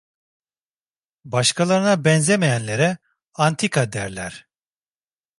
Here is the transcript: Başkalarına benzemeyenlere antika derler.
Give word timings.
Başkalarına 1.25 2.05
benzemeyenlere 2.05 2.97
antika 3.33 3.93
derler. 3.93 4.47